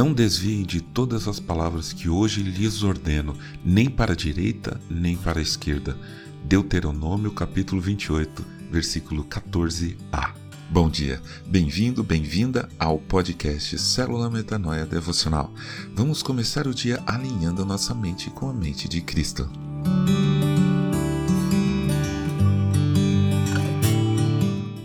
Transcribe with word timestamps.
Não 0.00 0.14
desviem 0.14 0.62
de 0.62 0.80
todas 0.80 1.28
as 1.28 1.38
palavras 1.38 1.92
que 1.92 2.08
hoje 2.08 2.42
lhes 2.42 2.82
ordeno, 2.82 3.36
nem 3.62 3.90
para 3.90 4.14
a 4.14 4.16
direita, 4.16 4.80
nem 4.88 5.14
para 5.14 5.40
a 5.40 5.42
esquerda. 5.42 5.94
Deuteronômio 6.42 7.30
capítulo 7.32 7.82
28, 7.82 8.42
versículo 8.70 9.24
14a. 9.24 10.32
Bom 10.70 10.88
dia, 10.88 11.20
bem-vindo, 11.46 12.02
bem-vinda 12.02 12.66
ao 12.78 12.98
podcast 12.98 13.78
Célula 13.78 14.30
Metanoia 14.30 14.86
Devocional. 14.86 15.52
Vamos 15.94 16.22
começar 16.22 16.66
o 16.66 16.72
dia 16.72 17.02
alinhando 17.06 17.60
a 17.60 17.66
nossa 17.66 17.94
mente 17.94 18.30
com 18.30 18.48
a 18.48 18.54
mente 18.54 18.88
de 18.88 19.02
Cristo. 19.02 19.50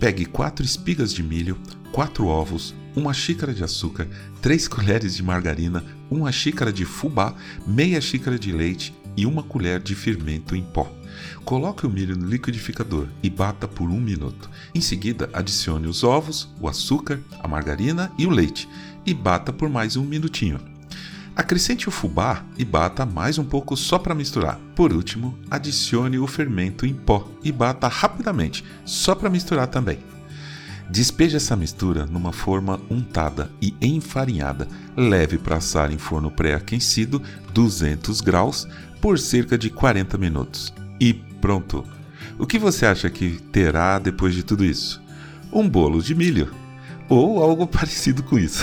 Pegue 0.00 0.24
quatro 0.24 0.64
espigas 0.64 1.12
de 1.12 1.22
milho, 1.22 1.58
quatro 1.92 2.28
ovos, 2.28 2.74
uma 2.94 3.12
xícara 3.12 3.52
de 3.54 3.64
açúcar, 3.64 4.08
três 4.40 4.68
colheres 4.68 5.14
de 5.14 5.22
margarina, 5.22 5.84
uma 6.10 6.30
xícara 6.30 6.72
de 6.72 6.84
fubá, 6.84 7.34
meia 7.66 8.00
xícara 8.00 8.38
de 8.38 8.52
leite 8.52 8.94
e 9.16 9.26
uma 9.26 9.42
colher 9.42 9.80
de 9.80 9.94
fermento 9.94 10.54
em 10.56 10.62
pó. 10.62 10.90
Coloque 11.44 11.86
o 11.86 11.90
milho 11.90 12.16
no 12.16 12.26
liquidificador 12.26 13.06
e 13.22 13.28
bata 13.28 13.66
por 13.68 13.88
um 13.90 14.00
minuto. 14.00 14.50
Em 14.74 14.80
seguida, 14.80 15.28
adicione 15.32 15.86
os 15.86 16.02
ovos, 16.04 16.48
o 16.60 16.68
açúcar, 16.68 17.20
a 17.40 17.48
margarina 17.48 18.10
e 18.18 18.26
o 18.26 18.30
leite 18.30 18.68
e 19.04 19.12
bata 19.12 19.52
por 19.52 19.68
mais 19.68 19.96
um 19.96 20.04
minutinho. 20.04 20.60
Acrescente 21.34 21.88
o 21.88 21.90
fubá 21.90 22.44
e 22.58 22.64
bata 22.64 23.06
mais 23.06 23.38
um 23.38 23.44
pouco 23.44 23.74
só 23.74 23.98
para 23.98 24.14
misturar. 24.14 24.58
Por 24.76 24.92
último, 24.92 25.38
adicione 25.50 26.18
o 26.18 26.26
fermento 26.26 26.84
em 26.84 26.92
pó 26.92 27.26
e 27.42 27.50
bata 27.50 27.88
rapidamente, 27.88 28.62
só 28.84 29.14
para 29.14 29.30
misturar 29.30 29.66
também. 29.66 29.98
Despeje 30.92 31.38
essa 31.38 31.56
mistura 31.56 32.04
numa 32.04 32.34
forma 32.34 32.78
untada 32.90 33.50
e 33.62 33.74
enfarinhada. 33.80 34.68
Leve 34.94 35.38
para 35.38 35.56
assar 35.56 35.90
em 35.90 35.96
forno 35.96 36.30
pré-aquecido 36.30 37.22
200 37.54 38.20
graus 38.20 38.68
por 39.00 39.18
cerca 39.18 39.56
de 39.56 39.70
40 39.70 40.18
minutos. 40.18 40.70
E 41.00 41.14
pronto! 41.14 41.82
O 42.38 42.46
que 42.46 42.58
você 42.58 42.84
acha 42.84 43.08
que 43.08 43.40
terá 43.50 43.98
depois 43.98 44.34
de 44.34 44.42
tudo 44.42 44.66
isso? 44.66 45.02
Um 45.50 45.66
bolo 45.66 46.02
de 46.02 46.14
milho? 46.14 46.54
Ou 47.08 47.42
algo 47.42 47.66
parecido 47.72 48.22
com 48.22 48.38
isso. 48.38 48.62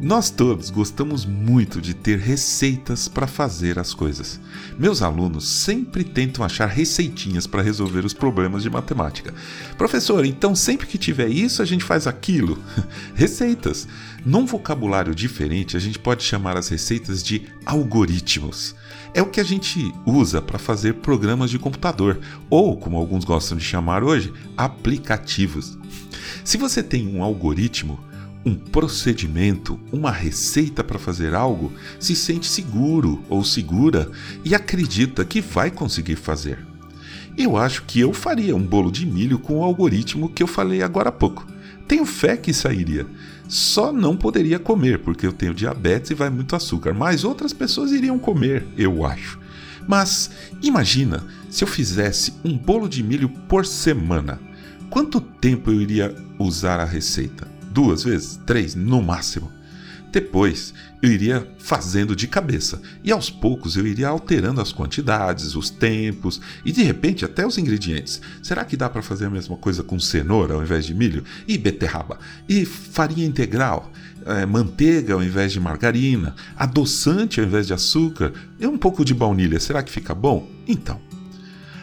Nós 0.00 0.28
todos 0.28 0.70
gostamos 0.70 1.24
muito 1.24 1.80
de 1.80 1.94
ter 1.94 2.18
receitas 2.18 3.06
para 3.06 3.28
fazer 3.28 3.78
as 3.78 3.94
coisas. 3.94 4.40
Meus 4.76 5.02
alunos 5.02 5.48
sempre 5.48 6.02
tentam 6.02 6.44
achar 6.44 6.66
receitinhas 6.66 7.46
para 7.46 7.62
resolver 7.62 8.04
os 8.04 8.12
problemas 8.12 8.64
de 8.64 8.70
matemática. 8.70 9.32
Professor, 9.78 10.24
então 10.24 10.52
sempre 10.54 10.88
que 10.88 10.98
tiver 10.98 11.28
isso 11.28 11.62
a 11.62 11.64
gente 11.64 11.84
faz 11.84 12.08
aquilo? 12.08 12.58
receitas. 13.14 13.86
Num 14.26 14.44
vocabulário 14.44 15.14
diferente, 15.14 15.76
a 15.76 15.80
gente 15.80 15.98
pode 15.98 16.24
chamar 16.24 16.56
as 16.56 16.68
receitas 16.68 17.22
de 17.22 17.46
algoritmos. 17.64 18.74
É 19.14 19.22
o 19.22 19.26
que 19.26 19.40
a 19.40 19.44
gente 19.44 19.92
usa 20.04 20.42
para 20.42 20.58
fazer 20.58 20.94
programas 20.94 21.50
de 21.50 21.58
computador, 21.58 22.18
ou, 22.50 22.76
como 22.76 22.96
alguns 22.96 23.24
gostam 23.24 23.56
de 23.56 23.62
chamar 23.62 24.02
hoje, 24.02 24.32
aplicativos. 24.56 25.78
Se 26.42 26.56
você 26.56 26.82
tem 26.82 27.06
um 27.06 27.22
algoritmo, 27.22 28.00
um 28.44 28.54
procedimento, 28.54 29.80
uma 29.90 30.10
receita 30.10 30.84
para 30.84 30.98
fazer 30.98 31.34
algo, 31.34 31.72
se 31.98 32.14
sente 32.14 32.46
seguro 32.46 33.24
ou 33.28 33.42
segura 33.42 34.10
e 34.44 34.54
acredita 34.54 35.24
que 35.24 35.40
vai 35.40 35.70
conseguir 35.70 36.16
fazer. 36.16 36.58
Eu 37.36 37.56
acho 37.56 37.82
que 37.84 37.98
eu 37.98 38.12
faria 38.12 38.54
um 38.54 38.62
bolo 38.62 38.92
de 38.92 39.06
milho 39.06 39.38
com 39.38 39.58
o 39.58 39.64
algoritmo 39.64 40.28
que 40.28 40.42
eu 40.42 40.46
falei 40.46 40.82
agora 40.82 41.08
há 41.08 41.12
pouco. 41.12 41.46
Tenho 41.88 42.06
fé 42.06 42.36
que 42.36 42.52
sairia. 42.52 43.06
Só 43.48 43.92
não 43.92 44.16
poderia 44.16 44.58
comer 44.58 45.00
porque 45.00 45.26
eu 45.26 45.32
tenho 45.32 45.54
diabetes 45.54 46.10
e 46.10 46.14
vai 46.14 46.30
muito 46.30 46.54
açúcar, 46.54 46.94
mas 46.94 47.24
outras 47.24 47.52
pessoas 47.52 47.92
iriam 47.92 48.18
comer, 48.18 48.66
eu 48.76 49.04
acho. 49.04 49.38
Mas 49.86 50.30
imagina 50.62 51.24
se 51.50 51.62
eu 51.62 51.68
fizesse 51.68 52.32
um 52.44 52.56
bolo 52.56 52.88
de 52.88 53.02
milho 53.02 53.28
por 53.28 53.66
semana. 53.66 54.40
Quanto 54.88 55.20
tempo 55.20 55.70
eu 55.70 55.80
iria 55.80 56.14
usar 56.38 56.80
a 56.80 56.84
receita? 56.84 57.53
Duas 57.74 58.04
vezes, 58.04 58.40
três 58.46 58.76
no 58.76 59.02
máximo. 59.02 59.52
Depois 60.12 60.72
eu 61.02 61.10
iria 61.10 61.44
fazendo 61.58 62.14
de 62.14 62.28
cabeça 62.28 62.80
e 63.02 63.10
aos 63.10 63.28
poucos 63.28 63.76
eu 63.76 63.84
iria 63.84 64.06
alterando 64.06 64.60
as 64.60 64.72
quantidades, 64.72 65.56
os 65.56 65.70
tempos 65.70 66.40
e 66.64 66.70
de 66.70 66.84
repente 66.84 67.24
até 67.24 67.44
os 67.44 67.58
ingredientes. 67.58 68.20
Será 68.40 68.64
que 68.64 68.76
dá 68.76 68.88
para 68.88 69.02
fazer 69.02 69.24
a 69.26 69.30
mesma 69.30 69.56
coisa 69.56 69.82
com 69.82 69.98
cenoura 69.98 70.54
ao 70.54 70.62
invés 70.62 70.86
de 70.86 70.94
milho? 70.94 71.24
E 71.48 71.58
beterraba? 71.58 72.20
E 72.48 72.64
farinha 72.64 73.26
integral? 73.26 73.90
É, 74.24 74.46
manteiga 74.46 75.14
ao 75.14 75.22
invés 75.22 75.50
de 75.50 75.58
margarina? 75.58 76.36
Adoçante 76.56 77.40
ao 77.40 77.46
invés 77.46 77.66
de 77.66 77.74
açúcar? 77.74 78.32
E 78.60 78.68
um 78.68 78.78
pouco 78.78 79.04
de 79.04 79.12
baunilha? 79.12 79.58
Será 79.58 79.82
que 79.82 79.90
fica 79.90 80.14
bom? 80.14 80.48
Então, 80.68 81.00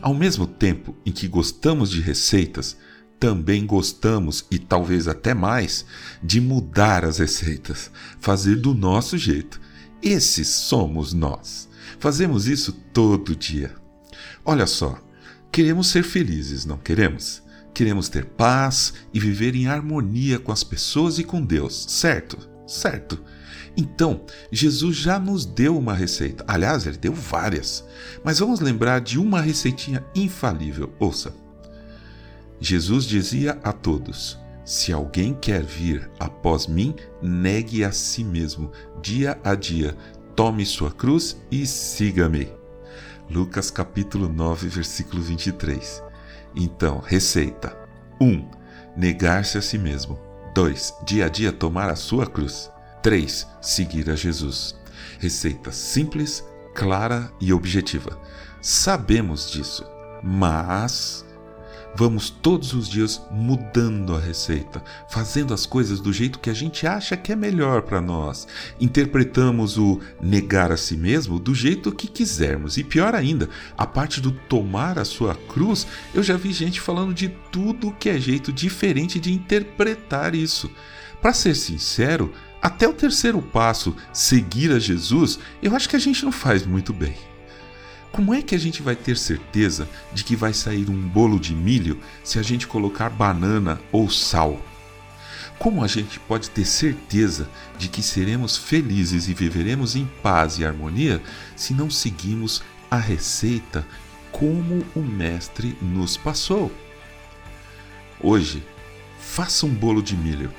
ao 0.00 0.14
mesmo 0.14 0.46
tempo 0.46 0.96
em 1.04 1.12
que 1.12 1.28
gostamos 1.28 1.90
de 1.90 2.00
receitas, 2.00 2.74
também 3.18 3.64
gostamos, 3.66 4.44
e 4.50 4.58
talvez 4.58 5.08
até 5.08 5.34
mais, 5.34 5.84
de 6.22 6.40
mudar 6.40 7.04
as 7.04 7.18
receitas, 7.18 7.90
fazer 8.20 8.56
do 8.56 8.74
nosso 8.74 9.16
jeito. 9.16 9.60
Esses 10.02 10.48
somos 10.48 11.12
nós. 11.12 11.68
Fazemos 11.98 12.46
isso 12.46 12.72
todo 12.92 13.34
dia. 13.34 13.74
Olha 14.44 14.66
só, 14.66 14.98
queremos 15.50 15.88
ser 15.88 16.02
felizes, 16.02 16.66
não 16.66 16.76
queremos? 16.76 17.42
Queremos 17.72 18.08
ter 18.08 18.24
paz 18.24 18.92
e 19.12 19.18
viver 19.18 19.54
em 19.56 19.66
harmonia 19.66 20.38
com 20.38 20.52
as 20.52 20.62
pessoas 20.62 21.18
e 21.18 21.24
com 21.24 21.42
Deus, 21.42 21.86
certo? 21.88 22.38
Certo. 22.66 23.20
Então, 23.76 24.24
Jesus 24.52 24.96
já 24.96 25.18
nos 25.18 25.44
deu 25.44 25.76
uma 25.76 25.94
receita. 25.94 26.44
Aliás, 26.46 26.86
ele 26.86 26.96
deu 26.96 27.12
várias. 27.12 27.84
Mas 28.22 28.38
vamos 28.38 28.60
lembrar 28.60 29.00
de 29.00 29.18
uma 29.18 29.40
receitinha 29.40 30.04
infalível. 30.14 30.92
Ouça. 31.00 31.43
Jesus 32.60 33.04
dizia 33.04 33.58
a 33.62 33.72
todos: 33.72 34.38
Se 34.64 34.92
alguém 34.92 35.34
quer 35.34 35.62
vir 35.62 36.10
após 36.18 36.66
mim, 36.66 36.94
negue 37.20 37.84
a 37.84 37.92
si 37.92 38.24
mesmo, 38.24 38.70
dia 39.02 39.38
a 39.44 39.54
dia, 39.54 39.96
tome 40.34 40.64
sua 40.64 40.90
cruz 40.90 41.36
e 41.50 41.66
siga-me. 41.66 42.48
Lucas 43.30 43.70
capítulo 43.70 44.28
9, 44.28 44.68
versículo 44.68 45.22
23. 45.22 46.02
Então, 46.54 46.98
receita: 46.98 47.76
1. 48.20 48.26
Um, 48.26 48.48
negar-se 48.96 49.58
a 49.58 49.62
si 49.62 49.78
mesmo. 49.78 50.18
2. 50.54 50.94
Dia 51.04 51.26
a 51.26 51.28
dia 51.28 51.52
tomar 51.52 51.90
a 51.90 51.96
sua 51.96 52.26
cruz. 52.26 52.70
3. 53.02 53.46
Seguir 53.60 54.08
a 54.08 54.14
Jesus. 54.14 54.76
Receita 55.18 55.72
simples, 55.72 56.44
clara 56.74 57.30
e 57.40 57.52
objetiva. 57.52 58.18
Sabemos 58.60 59.50
disso, 59.50 59.84
mas 60.22 61.23
Vamos 61.96 62.28
todos 62.28 62.72
os 62.72 62.88
dias 62.88 63.22
mudando 63.30 64.16
a 64.16 64.18
receita, 64.18 64.82
fazendo 65.08 65.54
as 65.54 65.64
coisas 65.64 66.00
do 66.00 66.12
jeito 66.12 66.40
que 66.40 66.50
a 66.50 66.54
gente 66.54 66.88
acha 66.88 67.16
que 67.16 67.30
é 67.30 67.36
melhor 67.36 67.82
para 67.82 68.00
nós. 68.00 68.48
Interpretamos 68.80 69.78
o 69.78 70.00
negar 70.20 70.72
a 70.72 70.76
si 70.76 70.96
mesmo 70.96 71.38
do 71.38 71.54
jeito 71.54 71.92
que 71.92 72.08
quisermos. 72.08 72.76
E 72.76 72.82
pior 72.82 73.14
ainda, 73.14 73.48
a 73.78 73.86
parte 73.86 74.20
do 74.20 74.32
tomar 74.32 74.98
a 74.98 75.04
sua 75.04 75.36
cruz, 75.36 75.86
eu 76.12 76.22
já 76.22 76.36
vi 76.36 76.52
gente 76.52 76.80
falando 76.80 77.14
de 77.14 77.28
tudo 77.52 77.92
que 77.92 78.08
é 78.08 78.18
jeito 78.18 78.52
diferente 78.52 79.20
de 79.20 79.32
interpretar 79.32 80.34
isso. 80.34 80.68
Para 81.22 81.32
ser 81.32 81.54
sincero, 81.54 82.32
até 82.60 82.88
o 82.88 82.92
terceiro 82.92 83.40
passo, 83.40 83.94
seguir 84.12 84.72
a 84.72 84.80
Jesus, 84.80 85.38
eu 85.62 85.76
acho 85.76 85.88
que 85.88 85.94
a 85.94 86.00
gente 86.00 86.24
não 86.24 86.32
faz 86.32 86.66
muito 86.66 86.92
bem. 86.92 87.14
Como 88.14 88.32
é 88.32 88.40
que 88.40 88.54
a 88.54 88.58
gente 88.58 88.80
vai 88.80 88.94
ter 88.94 89.18
certeza 89.18 89.88
de 90.12 90.22
que 90.22 90.36
vai 90.36 90.54
sair 90.54 90.88
um 90.88 91.08
bolo 91.08 91.36
de 91.36 91.52
milho 91.52 91.98
se 92.22 92.38
a 92.38 92.42
gente 92.42 92.64
colocar 92.64 93.10
banana 93.10 93.80
ou 93.90 94.08
sal? 94.08 94.64
Como 95.58 95.82
a 95.82 95.88
gente 95.88 96.20
pode 96.20 96.48
ter 96.50 96.64
certeza 96.64 97.50
de 97.76 97.88
que 97.88 98.04
seremos 98.04 98.56
felizes 98.56 99.26
e 99.26 99.34
viveremos 99.34 99.96
em 99.96 100.08
paz 100.22 100.60
e 100.60 100.64
harmonia 100.64 101.20
se 101.56 101.74
não 101.74 101.90
seguimos 101.90 102.62
a 102.88 102.98
receita 102.98 103.84
como 104.30 104.86
o 104.94 105.00
Mestre 105.00 105.76
nos 105.82 106.16
passou? 106.16 106.70
Hoje, 108.20 108.62
faça 109.18 109.66
um 109.66 109.74
bolo 109.74 110.00
de 110.00 110.16
milho. 110.16 110.54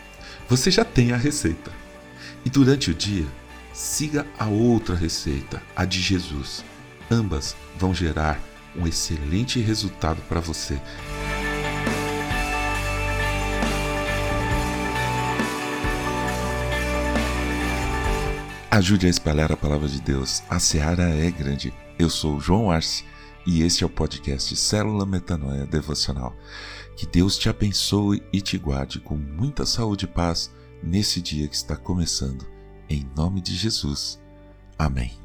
Você 0.49 0.69
já 0.69 0.83
tem 0.83 1.13
a 1.13 1.17
receita. 1.17 1.71
E 2.43 2.49
durante 2.49 2.91
o 2.91 2.93
dia, 2.93 3.25
siga 3.71 4.27
a 4.37 4.47
outra 4.47 4.93
receita, 4.93 5.63
a 5.73 5.85
de 5.85 6.01
Jesus 6.01 6.65
ambas 7.09 7.55
vão 7.77 7.93
gerar 7.93 8.39
um 8.75 8.85
excelente 8.87 9.59
resultado 9.59 10.21
para 10.27 10.39
você. 10.39 10.79
Ajude 18.75 19.07
a 19.07 19.09
espalhar 19.09 19.53
a 19.53 19.57
palavra 19.57 19.87
de 19.87 20.01
Deus. 20.01 20.43
A 20.49 20.59
seara 20.59 21.03
é 21.03 21.31
grande. 21.31 21.73
Eu 21.97 22.09
sou 22.09 22.41
João 22.41 22.69
Arce 22.69 23.05
e 23.47 23.61
este 23.61 23.85
é 23.85 23.87
o 23.87 23.89
podcast 23.89 24.53
Célula 24.53 25.05
Metanoia 25.05 25.65
Devocional. 25.65 26.35
Que 26.97 27.05
Deus 27.05 27.37
te 27.37 27.47
abençoe 27.47 28.21
e 28.33 28.41
te 28.41 28.57
guarde 28.57 28.99
com 28.99 29.15
muita 29.15 29.65
saúde 29.65 30.03
e 30.03 30.09
paz 30.09 30.51
nesse 30.83 31.21
dia 31.21 31.47
que 31.47 31.55
está 31.55 31.77
começando 31.77 32.45
Em 32.89 33.09
nome 33.15 33.39
de 33.39 33.55
Jesus. 33.55 34.19
Amém. 34.77 35.24